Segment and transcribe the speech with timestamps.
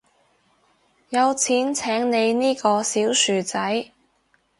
[1.09, 3.91] 有錢請你呢個小薯仔